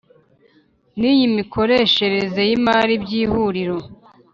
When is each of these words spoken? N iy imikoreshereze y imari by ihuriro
N 0.99 1.01
iy 1.11 1.19
imikoreshereze 1.27 2.41
y 2.49 2.51
imari 2.57 2.93
by 3.03 3.11
ihuriro 3.21 3.77